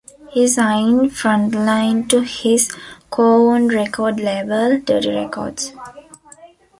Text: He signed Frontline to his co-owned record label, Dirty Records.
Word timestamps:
He 0.31 0.47
signed 0.47 1.11
Frontline 1.11 2.09
to 2.09 2.21
his 2.21 2.71
co-owned 3.11 3.71
record 3.71 4.19
label, 4.19 4.79
Dirty 4.79 5.11
Records. 5.15 5.73